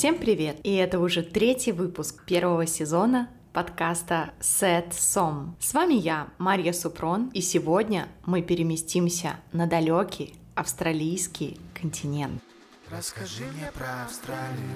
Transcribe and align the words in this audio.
Всем 0.00 0.16
привет! 0.16 0.56
И 0.64 0.74
это 0.76 0.98
уже 0.98 1.22
третий 1.22 1.72
выпуск 1.72 2.24
первого 2.24 2.64
сезона 2.64 3.28
подкаста 3.52 4.32
Set 4.40 4.92
Som. 4.92 5.50
С 5.60 5.74
вами 5.74 5.92
я, 5.92 6.28
Марья 6.38 6.72
Супрон, 6.72 7.28
и 7.34 7.42
сегодня 7.42 8.08
мы 8.24 8.40
переместимся 8.40 9.36
на 9.52 9.66
далекий 9.66 10.32
австралийский 10.54 11.60
континент. 11.78 12.42
Расскажи 12.90 13.44
мне 13.44 13.70
про 13.74 14.04
Австралию. 14.04 14.70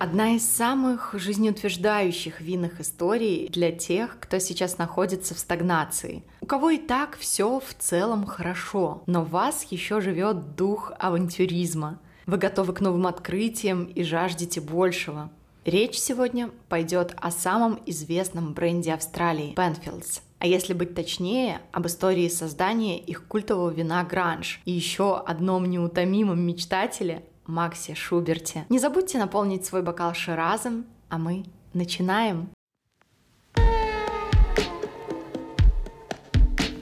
Одна 0.00 0.34
из 0.34 0.44
самых 0.44 1.14
жизнеутверждающих 1.16 2.40
винных 2.40 2.80
историй 2.80 3.48
для 3.48 3.70
тех, 3.70 4.18
кто 4.18 4.40
сейчас 4.40 4.76
находится 4.76 5.36
в 5.36 5.38
стагнации. 5.38 6.24
У 6.40 6.46
кого 6.46 6.70
и 6.70 6.78
так 6.78 7.16
все 7.16 7.60
в 7.60 7.74
целом 7.78 8.26
хорошо, 8.26 9.04
но 9.06 9.22
в 9.22 9.30
вас 9.30 9.62
еще 9.70 10.00
живет 10.00 10.56
дух 10.56 10.90
авантюризма. 10.98 12.00
Вы 12.26 12.38
готовы 12.38 12.72
к 12.72 12.80
новым 12.80 13.06
открытиям 13.06 13.84
и 13.84 14.02
жаждете 14.02 14.60
большего. 14.62 15.30
Речь 15.66 15.98
сегодня 15.98 16.50
пойдет 16.68 17.14
о 17.18 17.30
самом 17.30 17.78
известном 17.84 18.54
бренде 18.54 18.94
Австралии– 18.94 19.54
Penfields. 19.56 20.20
А 20.38 20.46
если 20.46 20.72
быть 20.72 20.94
точнее, 20.94 21.60
об 21.72 21.86
истории 21.86 22.28
создания 22.28 22.98
их 22.98 23.26
культового 23.26 23.70
вина 23.70 24.04
Гранж 24.04 24.60
и 24.64 24.72
еще 24.72 25.18
одном 25.18 25.66
неутомимом 25.68 26.40
мечтателе 26.40 27.24
Максе 27.46 27.94
Шуберте. 27.94 28.64
Не 28.70 28.78
забудьте 28.78 29.18
наполнить 29.18 29.66
свой 29.66 29.82
бокал 29.82 30.14
ширазом, 30.14 30.86
а 31.10 31.18
мы 31.18 31.44
начинаем. 31.74 32.48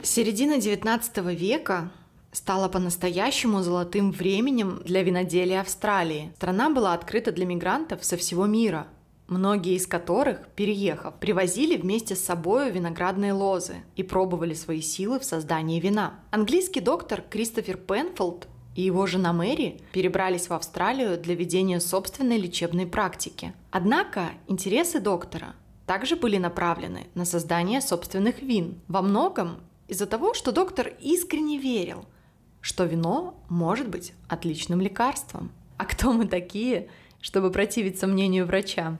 Середина 0.03 0.57
19 0.57 1.17
века 1.37 1.91
стала 2.33 2.67
по-настоящему 2.67 3.61
золотым 3.61 4.11
временем 4.11 4.81
для 4.83 5.03
виноделия 5.03 5.61
Австралии. 5.61 6.33
Страна 6.35 6.69
была 6.69 6.93
открыта 6.93 7.31
для 7.31 7.45
мигрантов 7.45 8.03
со 8.03 8.17
всего 8.17 8.45
мира, 8.45 8.87
многие 9.27 9.75
из 9.75 9.87
которых, 9.87 10.47
переехав, 10.55 11.15
привозили 11.19 11.77
вместе 11.77 12.15
с 12.15 12.25
собой 12.25 12.71
виноградные 12.71 13.33
лозы 13.33 13.77
и 13.95 14.03
пробовали 14.03 14.53
свои 14.53 14.81
силы 14.81 15.19
в 15.19 15.23
создании 15.23 15.79
вина. 15.79 16.19
Английский 16.31 16.81
доктор 16.81 17.21
Кристофер 17.21 17.77
Пенфолд 17.77 18.47
и 18.75 18.81
его 18.81 19.05
жена 19.05 19.33
Мэри 19.33 19.81
перебрались 19.91 20.49
в 20.49 20.53
Австралию 20.53 21.17
для 21.17 21.35
ведения 21.35 21.79
собственной 21.79 22.37
лечебной 22.37 22.87
практики. 22.87 23.53
Однако 23.71 24.31
интересы 24.47 24.99
доктора 24.99 25.55
также 25.85 26.15
были 26.15 26.37
направлены 26.37 27.07
на 27.13 27.25
создание 27.25 27.81
собственных 27.81 28.41
вин. 28.41 28.81
Во 28.87 29.01
многом 29.01 29.57
из-за 29.87 30.05
того, 30.05 30.33
что 30.33 30.51
доктор 30.51 30.93
искренне 31.01 31.57
верил, 31.57 32.05
что 32.63 32.85
вино 32.85 33.35
может 33.49 33.89
быть 33.89 34.13
отличным 34.29 34.79
лекарством. 34.81 35.51
А 35.77 35.85
кто 35.85 36.13
мы 36.13 36.25
такие, 36.25 36.87
чтобы 37.19 37.51
противиться 37.51 38.07
мнению 38.07 38.45
врача? 38.47 38.97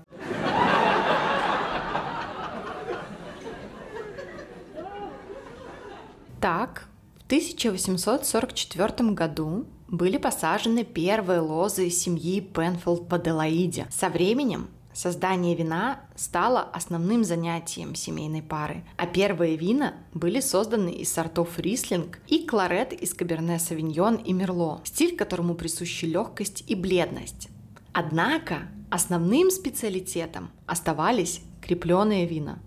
Так, 6.42 6.90
в 7.22 7.26
1844 7.28 9.12
году 9.12 9.66
были 9.88 10.18
посажены 10.18 10.84
первые 10.84 11.40
лозы 11.40 11.90
семьи 11.90 12.42
Пенфилд 12.42 13.10
в 13.10 13.16
Аделаиде. 13.16 13.88
Со 13.90 14.10
временем 14.10 14.68
Создание 14.94 15.56
вина 15.56 16.02
стало 16.16 16.62
основным 16.62 17.24
занятием 17.24 17.96
семейной 17.96 18.44
пары, 18.44 18.84
а 18.96 19.08
первые 19.08 19.56
вина 19.56 19.96
были 20.14 20.40
созданы 20.40 20.90
из 20.90 21.12
сортов 21.12 21.58
рислинг 21.58 22.20
и 22.28 22.46
кларет 22.46 22.94
из 22.94 23.14
каберне 23.14 23.58
савиньон 23.58 24.16
и 24.16 24.34
мерло, 24.34 24.82
стиль 24.84 25.18
которому 25.18 25.56
присущи 25.56 26.06
легкость 26.06 26.64
и 26.68 26.76
бледность. 26.76 27.50
Однако 27.92 28.70
основным 28.92 29.50
специалитетом 29.50 30.52
оставались 30.68 31.42
крепленные 31.62 32.28
вина, 32.28 32.60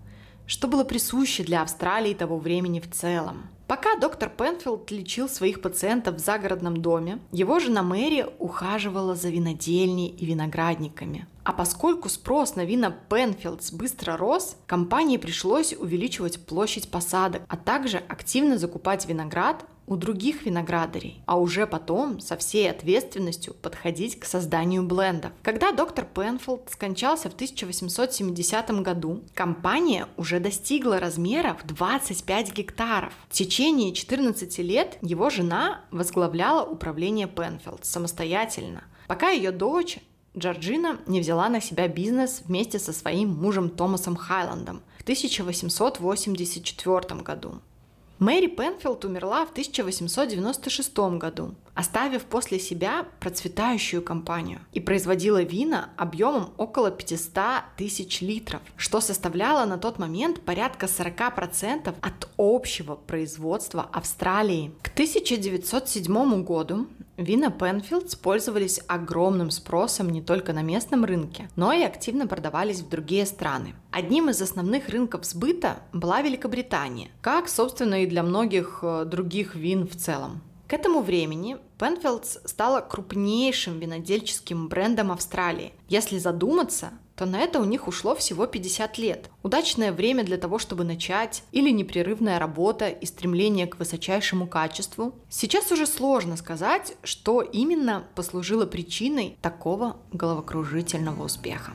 что 0.47 0.67
было 0.67 0.83
присуще 0.83 1.43
для 1.43 1.61
Австралии 1.61 2.15
того 2.15 2.39
времени 2.39 2.79
в 2.79 2.89
целом– 2.89 3.49
Пока 3.67 3.97
доктор 3.97 4.29
Пенфилд 4.29 4.89
лечил 4.91 5.27
своих 5.27 5.61
пациентов 5.61 6.15
в 6.15 6.19
загородном 6.19 6.77
доме, 6.77 7.19
его 7.33 7.59
жена 7.59 7.83
Мэри 7.83 8.25
ухаживала 8.39 9.13
за 9.13 9.27
винодельней 9.27 10.07
и 10.07 10.25
виноградниками. 10.25 11.27
А 11.43 11.51
поскольку 11.51 12.07
спрос 12.07 12.55
на 12.55 12.63
вина 12.63 12.95
Пенфилдс 13.09 13.73
быстро 13.73 14.15
рос, 14.15 14.55
компании 14.67 15.17
пришлось 15.17 15.73
увеличивать 15.73 16.45
площадь 16.45 16.89
посадок, 16.89 17.41
а 17.49 17.57
также 17.57 17.97
активно 17.97 18.57
закупать 18.57 19.05
виноград 19.05 19.65
у 19.87 19.95
других 19.95 20.45
виноградарей, 20.45 21.23
а 21.25 21.39
уже 21.39 21.65
потом 21.65 22.19
со 22.19 22.37
всей 22.37 22.69
ответственностью 22.69 23.53
подходить 23.53 24.19
к 24.19 24.25
созданию 24.25 24.83
блендов. 24.83 25.31
Когда 25.41 25.71
доктор 25.71 26.05
Пенфилд 26.05 26.69
скончался 26.69 27.29
в 27.29 27.33
1870 27.33 28.69
году, 28.81 29.23
компания 29.33 30.07
уже 30.17 30.39
достигла 30.39 30.99
размера 30.99 31.57
в 31.59 31.65
25 31.65 32.53
гектаров. 32.53 33.13
В 33.29 33.33
течение 33.33 33.93
14 33.93 34.59
лет 34.59 34.97
его 35.01 35.29
жена 35.29 35.81
возглавляла 35.89 36.69
управление 36.69 37.27
Пенфилд 37.27 37.85
самостоятельно, 37.85 38.83
пока 39.07 39.29
ее 39.29 39.51
дочь 39.51 39.99
Джорджина 40.37 40.99
не 41.07 41.21
взяла 41.21 41.49
на 41.49 41.61
себя 41.61 41.87
бизнес 41.87 42.43
вместе 42.45 42.77
со 42.77 42.93
своим 42.93 43.29
мужем 43.29 43.69
Томасом 43.69 44.15
Хайландом 44.15 44.83
в 44.99 45.01
1884 45.01 47.21
году. 47.21 47.55
Мэри 48.19 48.47
Пенфилд 48.47 49.05
умерла 49.05 49.45
в 49.45 49.51
1896 49.51 50.97
году, 51.19 51.53
оставив 51.75 52.25
после 52.25 52.59
себя 52.59 53.05
процветающую 53.19 54.01
компанию 54.01 54.59
и 54.73 54.79
производила 54.79 55.43
вина 55.43 55.91
объемом 55.97 56.51
около 56.57 56.89
500 56.89 57.75
тысяч 57.77 58.21
литров, 58.21 58.61
что 58.75 59.01
составляло 59.01 59.65
на 59.65 59.77
тот 59.77 59.99
момент 59.99 60.41
порядка 60.41 60.87
40% 60.87 61.93
от 62.01 62.29
общего 62.37 62.95
производства 62.95 63.87
Австралии. 63.93 64.71
К 64.81 64.87
1907 64.87 66.43
году 66.43 66.87
Вина 67.17 67.49
Пенфилдс 67.49 68.13
пользовались 68.15 68.79
огромным 68.87 69.49
спросом 69.49 70.11
не 70.11 70.21
только 70.21 70.53
на 70.53 70.61
местном 70.61 71.03
рынке, 71.03 71.49
но 71.55 71.73
и 71.73 71.81
активно 71.81 72.27
продавались 72.27 72.81
в 72.81 72.89
другие 72.89 73.25
страны. 73.25 73.73
Одним 73.91 74.29
из 74.29 74.39
основных 74.39 74.87
рынков 74.89 75.25
сбыта 75.25 75.77
была 75.93 76.21
Великобритания, 76.21 77.09
как, 77.21 77.49
собственно, 77.49 78.03
и 78.03 78.05
для 78.05 78.21
многих 78.21 78.79
э, 78.83 79.05
других 79.05 79.55
вин 79.55 79.87
в 79.87 79.95
целом. 79.95 80.41
К 80.67 80.73
этому 80.73 81.01
времени 81.01 81.57
Penfields 81.79 82.45
стала 82.45 82.81
крупнейшим 82.81 83.79
винодельческим 83.79 84.67
брендом 84.67 85.13
Австралии. 85.13 85.71
Если 85.87 86.17
задуматься, 86.17 86.91
то 87.15 87.25
на 87.25 87.39
это 87.39 87.61
у 87.61 87.63
них 87.63 87.87
ушло 87.87 88.15
всего 88.15 88.45
50 88.47 88.97
лет. 88.97 89.29
Удачное 89.43 89.93
время 89.93 90.25
для 90.25 90.37
того, 90.37 90.59
чтобы 90.59 90.83
начать, 90.83 91.43
или 91.53 91.71
непрерывная 91.71 92.37
работа 92.37 92.89
и 92.89 93.05
стремление 93.05 93.65
к 93.65 93.79
высочайшему 93.79 94.45
качеству. 94.45 95.15
Сейчас 95.29 95.71
уже 95.71 95.87
сложно 95.87 96.35
сказать, 96.35 96.95
что 97.01 97.41
именно 97.41 98.05
послужило 98.13 98.65
причиной 98.65 99.37
такого 99.41 99.95
головокружительного 100.11 101.23
успеха. 101.23 101.71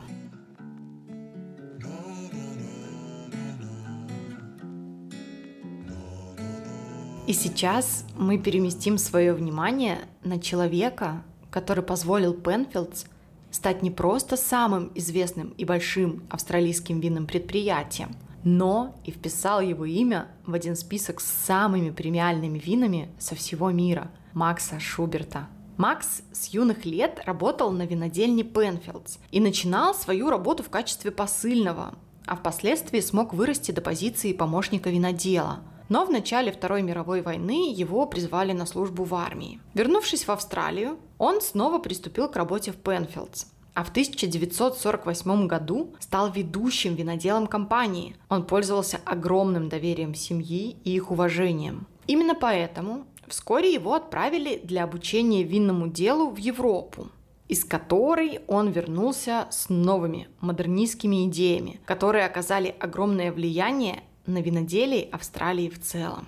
И 7.24 7.34
сейчас 7.34 8.04
мы 8.16 8.36
переместим 8.36 8.98
свое 8.98 9.32
внимание 9.32 10.00
на 10.24 10.40
человека, 10.40 11.22
который 11.50 11.84
позволил 11.84 12.34
Пенфилдс 12.34 13.04
стать 13.52 13.80
не 13.82 13.92
просто 13.92 14.36
самым 14.36 14.90
известным 14.96 15.50
и 15.56 15.64
большим 15.64 16.24
австралийским 16.30 16.98
винным 16.98 17.28
предприятием, 17.28 18.16
но 18.42 18.96
и 19.04 19.12
вписал 19.12 19.60
его 19.60 19.84
имя 19.84 20.26
в 20.46 20.54
один 20.54 20.74
список 20.74 21.20
с 21.20 21.26
самыми 21.26 21.90
премиальными 21.90 22.58
винами 22.58 23.08
со 23.20 23.36
всего 23.36 23.70
мира– 23.70 24.10
Макса 24.32 24.80
Шуберта. 24.80 25.46
Макс 25.76 26.22
с 26.32 26.48
юных 26.48 26.84
лет 26.84 27.20
работал 27.24 27.70
на 27.70 27.86
винодельне 27.86 28.42
Пенфилдс 28.42 29.18
и 29.30 29.38
начинал 29.38 29.94
свою 29.94 30.28
работу 30.28 30.64
в 30.64 30.70
качестве 30.70 31.12
посыльного, 31.12 31.94
а 32.26 32.34
впоследствии 32.34 33.00
смог 33.00 33.32
вырасти 33.32 33.70
до 33.70 33.80
позиции 33.80 34.32
помощника 34.32 34.90
винодела– 34.90 35.60
но 35.88 36.04
в 36.04 36.10
начале 36.10 36.52
Второй 36.52 36.82
мировой 36.82 37.22
войны 37.22 37.72
его 37.72 38.06
призвали 38.06 38.52
на 38.52 38.66
службу 38.66 39.04
в 39.04 39.14
армии. 39.14 39.60
Вернувшись 39.74 40.26
в 40.26 40.30
Австралию, 40.30 40.98
он 41.18 41.40
снова 41.40 41.78
приступил 41.78 42.28
к 42.28 42.36
работе 42.36 42.72
в 42.72 42.76
Пенфилдс, 42.76 43.46
а 43.74 43.84
в 43.84 43.90
1948 43.90 45.46
году 45.46 45.94
стал 45.98 46.30
ведущим 46.30 46.94
виноделом 46.94 47.46
компании. 47.46 48.16
Он 48.28 48.44
пользовался 48.44 49.00
огромным 49.04 49.68
доверием 49.68 50.14
семьи 50.14 50.76
и 50.84 50.94
их 50.94 51.10
уважением. 51.10 51.86
Именно 52.06 52.34
поэтому 52.34 53.04
вскоре 53.28 53.72
его 53.72 53.94
отправили 53.94 54.60
для 54.62 54.84
обучения 54.84 55.42
винному 55.42 55.88
делу 55.88 56.30
в 56.30 56.36
Европу 56.36 57.08
из 57.52 57.66
которой 57.66 58.40
он 58.46 58.70
вернулся 58.70 59.46
с 59.50 59.68
новыми 59.68 60.28
модернистскими 60.40 61.26
идеями, 61.26 61.80
которые 61.84 62.24
оказали 62.24 62.74
огромное 62.80 63.30
влияние 63.30 64.04
на 64.26 64.40
виноделии 64.40 65.08
Австралии 65.10 65.68
в 65.68 65.80
целом. 65.80 66.26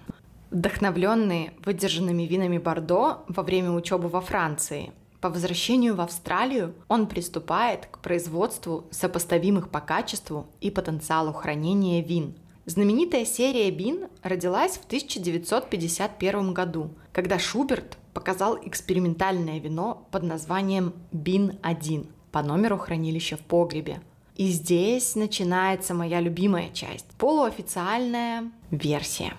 Вдохновленные 0.51 1.53
выдержанными 1.65 2.25
винами 2.25 2.59
Бордо 2.59 3.25
во 3.29 3.43
время 3.43 3.73
учебы 3.73 4.09
во 4.09 4.21
Франции, 4.21 4.93
По 5.21 5.31
возвращению 5.31 5.95
в 5.95 6.03
Австралию 6.03 6.75
он 6.87 7.07
приступает 7.07 7.87
к 7.87 7.99
производству 8.01 8.85
сопоставимых 8.91 9.71
по 9.71 9.81
качеству 9.81 10.47
и 10.61 10.71
потенциалу 10.71 11.33
хранения 11.33 12.03
вин. 12.03 12.35
Знаменитая 12.67 13.25
серия 13.25 13.71
бин 13.71 14.09
родилась 14.23 14.77
в 14.77 14.85
1951 14.85 16.53
году, 16.53 16.91
когда 17.13 17.39
Шуберт 17.39 17.97
показал 18.13 18.59
экспериментальное 18.63 19.61
вино 19.61 20.07
под 20.11 20.25
названием 20.25 20.93
Бин-1 21.13 22.07
по 22.31 22.43
номеру 22.43 22.77
хранилища 22.77 23.39
в 23.39 23.41
погребе. 23.41 24.03
И 24.35 24.49
здесь 24.49 25.15
начинается 25.15 25.95
моя 25.95 26.21
любимая 26.21 26.71
часть– 26.71 27.07
полуофициальная 27.19 28.51
версия. 28.73 29.35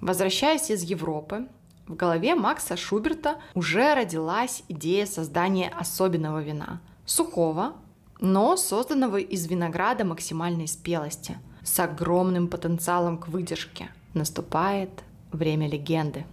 Возвращаясь 0.00 0.70
из 0.70 0.82
Европы, 0.82 1.46
в 1.86 1.94
голове 1.94 2.34
Макса 2.34 2.76
Шуберта 2.76 3.36
уже 3.54 3.94
родилась 3.94 4.62
идея 4.68 5.04
создания 5.04 5.68
особенного 5.68 6.42
вина. 6.42 6.80
Сухого, 7.04 7.74
но 8.18 8.56
созданного 8.56 9.18
из 9.18 9.46
винограда 9.46 10.04
максимальной 10.04 10.66
спелости, 10.66 11.38
с 11.62 11.78
огромным 11.78 12.48
потенциалом 12.48 13.18
к 13.18 13.28
выдержке. 13.28 13.90
Наступает 14.14 15.04
время 15.30 15.68
легенды. 15.68 16.24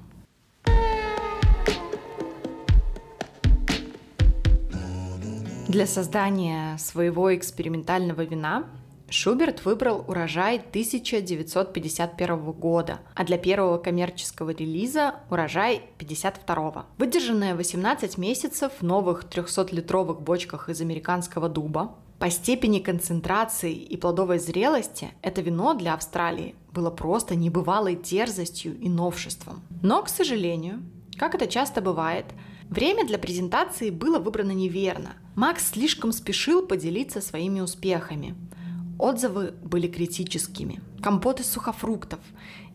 Для 5.73 5.87
создания 5.87 6.77
своего 6.77 7.35
экспериментального 7.35 8.21
вина 8.21 8.65
Шуберт 9.09 9.65
выбрал 9.65 10.05
урожай 10.07 10.57
1951 10.57 12.51
года, 12.51 12.99
а 13.15 13.23
для 13.23 13.39
первого 13.39 13.79
коммерческого 13.79 14.51
релиза 14.51 15.15
урожай 15.31 15.81
52. 15.97 16.85
Выдержанное 16.99 17.55
18 17.55 18.19
месяцев 18.19 18.71
в 18.79 18.83
новых 18.83 19.23
300-литровых 19.23 20.21
бочках 20.21 20.69
из 20.69 20.79
американского 20.79 21.49
дуба, 21.49 21.95
по 22.19 22.29
степени 22.29 22.77
концентрации 22.77 23.73
и 23.73 23.97
плодовой 23.97 24.37
зрелости 24.37 25.09
это 25.23 25.41
вино 25.41 25.73
для 25.73 25.95
Австралии 25.95 26.53
было 26.71 26.91
просто 26.91 27.33
небывалой 27.33 27.95
дерзостью 27.95 28.77
и 28.77 28.89
новшеством. 28.89 29.63
Но, 29.81 30.03
к 30.03 30.09
сожалению, 30.09 30.83
как 31.17 31.33
это 31.33 31.47
часто 31.47 31.81
бывает, 31.81 32.27
время 32.69 33.05
для 33.05 33.17
презентации 33.17 33.89
было 33.89 34.19
выбрано 34.19 34.51
неверно. 34.51 35.13
Макс 35.35 35.71
слишком 35.71 36.11
спешил 36.11 36.65
поделиться 36.65 37.21
своими 37.21 37.59
успехами– 37.59 38.35
Отзывы 38.99 39.51
были 39.63 39.87
критическими. 39.87 40.81
Компот 41.01 41.39
из 41.39 41.51
сухофруктов, 41.51 42.19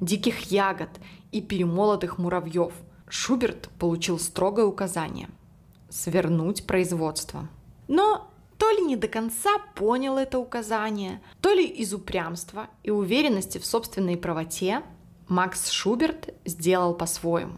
диких 0.00 0.50
ягод 0.50 0.90
и 1.32 1.40
перемолотых 1.40 2.18
муравьев. 2.18 2.72
Шуберт 3.08 3.70
получил 3.78 4.18
строгое 4.18 4.66
указание– 4.66 5.30
свернуть 5.88 6.66
производство. 6.66 7.48
Но 7.86 8.30
то 8.58 8.70
ли 8.70 8.82
не 8.82 8.96
до 8.96 9.08
конца 9.08 9.58
понял 9.74 10.18
это 10.18 10.38
указание, 10.38 11.22
то 11.40 11.54
ли 11.54 11.64
из 11.64 11.94
упрямства 11.94 12.66
и 12.82 12.90
уверенности 12.90 13.58
в 13.58 13.64
собственной 13.64 14.16
правоте 14.16 14.82
Макс 15.28 15.70
Шуберт 15.70 16.34
сделал 16.44 16.94
по-своему. 16.94 17.56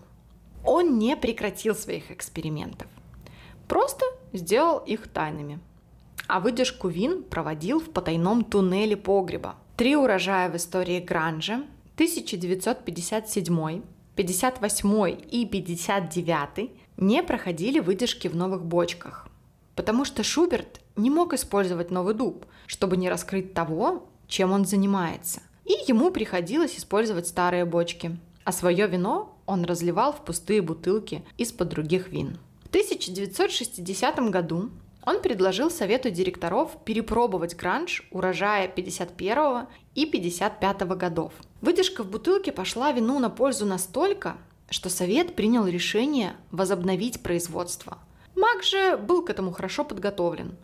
Он 0.64 0.98
не 0.98 1.16
прекратил 1.16 1.74
своих 1.74 2.10
экспериментов, 2.10 2.88
просто 3.68 4.04
сделал 4.32 4.78
их 4.78 5.08
тайными– 5.08 5.58
а 6.30 6.38
выдержку 6.38 6.88
вин 6.88 7.24
проводил 7.24 7.80
в 7.80 7.90
потайном 7.90 8.44
туннеле 8.44 8.96
погреба. 8.96 9.56
Три 9.76 9.96
урожая 9.96 10.48
в 10.48 10.56
истории 10.56 11.00
Гранжа 11.00 11.64
1957, 11.94 13.82
58 14.14 15.18
и 15.28 15.46
59 15.46 16.70
не 16.98 17.22
проходили 17.24 17.80
выдержки 17.80 18.28
в 18.28 18.36
новых 18.36 18.64
бочках, 18.64 19.28
потому 19.74 20.04
что 20.04 20.22
Шуберт 20.22 20.80
не 20.94 21.10
мог 21.10 21.32
использовать 21.32 21.90
новый 21.90 22.14
дуб, 22.14 22.46
чтобы 22.68 22.96
не 22.96 23.10
раскрыть 23.10 23.52
того, 23.52 24.06
чем 24.28 24.52
он 24.52 24.64
занимается. 24.64 25.40
И 25.64 25.74
ему 25.88 26.12
приходилось 26.12 26.78
использовать 26.78 27.26
старые 27.26 27.64
бочки, 27.64 28.16
а 28.44 28.52
свое 28.52 28.86
вино 28.86 29.36
он 29.50 29.64
разливал 29.64 30.12
в 30.12 30.24
пустые 30.24 30.62
бутылки 30.62 31.24
из-под 31.36 31.68
других 31.70 32.08
вин. 32.08 32.38
В 32.62 32.68
1960 32.68 34.30
году 34.30 34.70
он 35.04 35.20
предложил 35.20 35.72
совету 35.72 36.08
директоров 36.10 36.76
перепробовать 36.84 37.56
гранж 37.56 38.06
урожая 38.12 38.68
51 38.68 39.66
и 39.96 40.06
55 40.06 40.82
годов. 40.96 41.32
Выдержка 41.60 42.04
в 42.04 42.10
бутылке 42.10 42.52
пошла 42.52 42.92
вину 42.92 43.18
на 43.18 43.28
пользу 43.28 43.66
настолько, 43.66 44.36
что 44.68 44.88
совет 44.88 45.34
принял 45.34 45.66
решение 45.66 46.36
возобновить 46.52 47.20
производство. 47.20 47.98
Мак 48.36 48.62
же 48.62 48.96
был 48.96 49.24
к 49.24 49.30
этому 49.30 49.50
хорошо 49.50 49.84
подготовлен, 49.84 50.56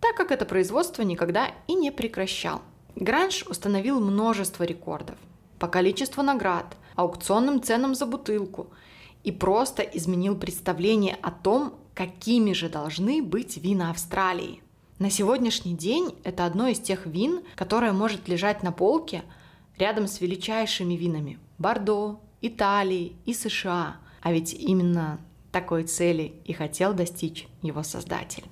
так 0.00 0.16
как 0.16 0.32
это 0.32 0.44
производство 0.44 1.00
никогда 1.00 1.46
и 1.66 1.72
не 1.72 1.90
прекращал. 1.90 2.60
Гранж 2.94 3.44
установил 3.48 4.00
множество 4.00 4.64
рекордов 4.64 5.16
по 5.58 5.66
количеству 5.66 6.22
наград, 6.22 6.76
аукционным 6.96 7.62
ценам 7.62 7.94
за 7.94 8.06
бутылку 8.06 8.68
и 9.22 9.32
просто 9.32 9.82
изменил 9.82 10.36
представление 10.36 11.16
о 11.22 11.30
том, 11.30 11.74
какими 11.94 12.52
же 12.52 12.68
должны 12.68 13.22
быть 13.22 13.56
вина 13.56 13.90
Австралии. 13.90 14.62
На 14.98 15.10
сегодняшний 15.10 15.74
день 15.74 16.14
это 16.24 16.46
одно 16.46 16.68
из 16.68 16.78
тех 16.78 17.06
вин, 17.06 17.42
которое 17.56 17.92
может 17.92 18.28
лежать 18.28 18.62
на 18.62 18.72
полке 18.72 19.22
рядом 19.76 20.06
с 20.06 20.20
величайшими 20.20 20.94
винами 20.94 21.38
Бордо, 21.58 22.20
Италии 22.40 23.16
и 23.24 23.34
США. 23.34 23.96
А 24.20 24.32
ведь 24.32 24.54
именно 24.54 25.20
такой 25.50 25.84
цели 25.84 26.34
и 26.44 26.52
хотел 26.52 26.94
достичь 26.94 27.48
его 27.62 27.82
создатель. 27.82 28.44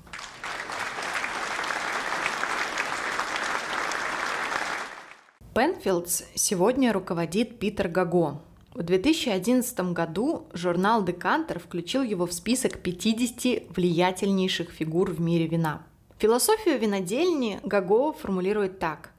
Пенфилдс 5.55 6.23
сегодня 6.35 6.95
руководит 6.95 7.59
Питер 7.59 7.89
Гаго, 7.89 8.41
в 8.73 8.83
2011 8.83 9.93
году 9.93 10.47
журнал 10.55 11.05
Decanter 11.05 11.59
включил 11.59 12.03
его 12.03 12.25
в 12.25 12.33
список 12.33 12.79
50 12.79 13.77
влиятельнейших 13.77 14.71
фигур 14.71 15.11
в 15.11 15.21
мире 15.21 15.47
вина. 15.47 15.83
Философию 16.17 16.79
винодельни 16.79 17.61
Гаго 17.65 18.15
формулирует 18.15 18.79
так. 18.79 19.11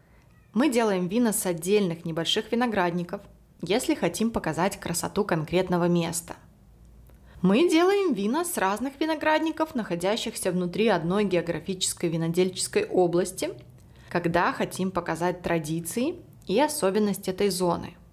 Мы 0.56 0.70
делаем 0.70 1.08
вина 1.08 1.34
с 1.34 1.46
отдельных 1.46 2.04
небольших 2.04 2.52
виноградников, 2.52 3.22
если 3.62 3.94
хотим 3.94 4.32
показать 4.32 4.80
красоту 4.80 5.24
конкретного 5.24 5.88
места. 5.88 6.36
Мы 7.44 7.70
делаем 7.70 8.14
вина 8.14 8.44
с 8.44 8.58
разных 8.58 9.00
виноградников, 9.00 9.76
находящихся 9.76 10.52
внутри 10.52 10.88
одной 10.88 11.26
географической 11.26 12.10
винодельческой 12.10 12.86
области, 12.86 13.52
когда 14.14 14.54
хотим 14.54 14.92
показать 14.92 15.42
традиции 15.42 16.16
и 16.48 16.58
особенности 16.62 17.30
этой 17.30 17.50
зоны– 17.50 17.96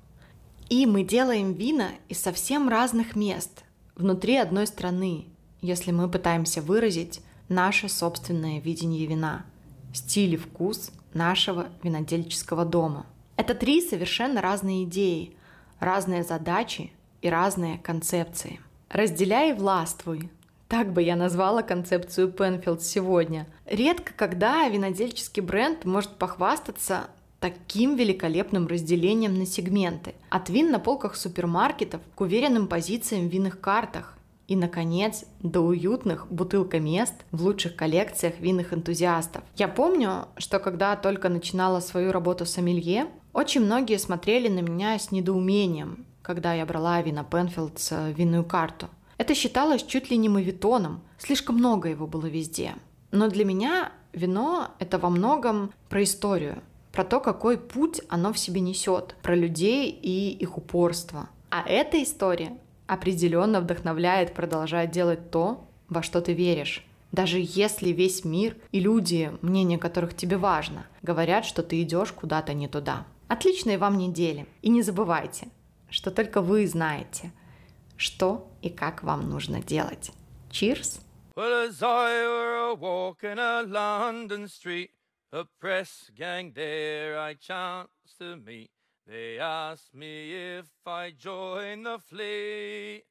и 0.70 0.86
мы 0.86 1.02
делаем 1.02 1.52
вина 1.52 1.90
из 2.08 2.20
совсем 2.20 2.68
разных 2.68 3.16
мест, 3.16 3.64
внутри 3.96 4.36
одной 4.36 4.68
страны, 4.68 5.26
если 5.60 5.90
мы 5.90 6.08
пытаемся 6.08 6.62
выразить 6.62 7.22
наше 7.48 7.88
собственное 7.88 8.60
видение 8.60 9.04
вина, 9.04 9.44
стиль 9.92 10.34
и 10.34 10.36
вкус 10.36 10.92
нашего 11.12 11.70
винодельческого 11.82 12.64
дома. 12.64 13.04
Это 13.36 13.56
три 13.56 13.80
совершенно 13.80 14.40
разные 14.40 14.84
идеи, 14.84 15.36
разные 15.80 16.22
задачи 16.22 16.92
и 17.20 17.28
разные 17.28 17.78
концепции. 17.78 18.60
Разделяй 18.90 19.50
и 19.50 19.54
властвуй. 19.54 20.30
Так 20.70 20.92
бы 20.92 21.02
я 21.02 21.16
назвала 21.16 21.64
концепцию 21.64 22.30
Пенфилд 22.30 22.80
сегодня. 22.80 23.48
Редко 23.66 24.12
когда 24.14 24.68
винодельческий 24.68 25.42
бренд 25.42 25.84
может 25.84 26.10
похвастаться 26.10 27.08
таким 27.40 27.96
великолепным 27.96 28.68
разделением 28.68 29.36
на 29.36 29.46
сегменты. 29.46 30.14
От 30.28 30.48
вин 30.48 30.70
на 30.70 30.78
полках 30.78 31.16
супермаркетов 31.16 32.00
к 32.14 32.20
уверенным 32.20 32.68
позициям 32.68 33.28
в 33.28 33.32
винных 33.32 33.60
картах 33.60 34.16
и, 34.46 34.54
наконец, 34.54 35.24
до 35.40 35.58
уютных 35.58 36.28
бутылка-мест 36.30 37.14
в 37.32 37.42
лучших 37.42 37.74
коллекциях 37.74 38.38
винных 38.38 38.72
энтузиастов. 38.72 39.42
Я 39.56 39.66
помню, 39.66 40.28
что 40.36 40.60
когда 40.60 40.94
только 40.94 41.28
начинала 41.30 41.80
свою 41.80 42.12
работу 42.12 42.46
с 42.46 42.50
сомелье, 42.50 43.08
очень 43.32 43.62
многие 43.62 43.98
смотрели 43.98 44.46
на 44.46 44.60
меня 44.60 44.96
с 45.00 45.10
недоумением, 45.10 46.06
когда 46.22 46.54
я 46.54 46.64
брала 46.64 47.02
вина 47.02 47.24
Пенфилдс 47.24 47.90
в 47.90 48.10
винную 48.12 48.44
карту. 48.44 48.86
Это 49.20 49.34
считалось 49.34 49.82
чуть 49.82 50.10
ли 50.10 50.16
не 50.16 50.30
мавитоном, 50.30 51.02
слишком 51.18 51.56
много 51.56 51.90
его 51.90 52.06
было 52.06 52.24
везде. 52.24 52.76
Но 53.10 53.28
для 53.28 53.44
меня 53.44 53.92
вино— 54.14 54.68
это 54.78 54.96
во 54.96 55.10
многом 55.10 55.74
про 55.90 56.04
историю, 56.04 56.62
про 56.90 57.04
то, 57.04 57.20
какой 57.20 57.58
путь 57.58 58.00
оно 58.08 58.32
в 58.32 58.38
себе 58.38 58.62
несет, 58.62 59.14
про 59.20 59.34
людей 59.34 59.90
и 59.90 60.30
их 60.30 60.56
упорство. 60.56 61.28
А 61.50 61.68
эта 61.68 62.02
история 62.02 62.56
определенно 62.86 63.60
вдохновляет 63.60 64.32
продолжать 64.32 64.90
делать 64.90 65.30
то, 65.30 65.68
во 65.90 66.02
что 66.02 66.22
ты 66.22 66.32
веришь. 66.32 66.86
Даже 67.12 67.40
если 67.42 67.90
весь 67.90 68.24
мир 68.24 68.56
и 68.72 68.80
люди, 68.80 69.32
мнение 69.42 69.76
которых 69.76 70.16
тебе 70.16 70.38
важно, 70.38 70.86
говорят, 71.02 71.44
что 71.44 71.62
ты 71.62 71.82
идешь 71.82 72.12
куда-то 72.12 72.54
не 72.54 72.68
туда. 72.68 73.04
Отличной 73.28 73.76
вам 73.76 73.98
недели. 73.98 74.46
И 74.62 74.70
не 74.70 74.80
забывайте, 74.80 75.48
что 75.90 76.10
только 76.10 76.40
вы 76.40 76.66
знаете, 76.66 77.32
что 78.00 78.50
и 78.62 78.70
как 78.70 79.02
вам 79.02 79.28
нужно 79.28 79.62
делать. 79.62 80.10
Cheers! 80.50 81.00
Well, 81.36 81.68
as 81.68 81.82
I 81.82 82.26
were 82.26 82.74
walking 82.74 83.38
a 83.38 83.62
London 83.62 84.48
street, 84.48 84.90
a 85.32 85.44
press 85.60 86.10
gang 86.14 86.52
there 86.54 87.18
I 87.18 87.34
chanced 87.34 88.18
to 88.18 88.36
meet. 88.36 88.70
They 89.06 89.38
asked 89.38 89.94
me 89.94 90.58
if 90.58 90.66
I 90.86 91.10
joined 91.10 91.86
the 91.86 91.98
fleet. 91.98 93.04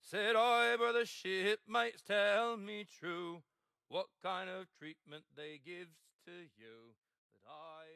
Said 0.00 0.36
I, 0.36 0.76
brother 0.76 1.04
shipmates, 1.04 2.02
tell 2.02 2.56
me 2.56 2.84
true, 2.98 3.42
what 3.88 4.06
kind 4.22 4.48
of 4.50 4.66
treatment 4.78 5.24
they 5.36 5.60
gives 5.64 5.96
to 6.26 6.32
you 6.32 6.94
that 7.32 7.48
I. 7.48 7.95